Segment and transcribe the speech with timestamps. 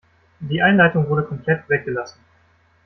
[0.39, 2.19] Die Einleitung wurde komplett weggelassen.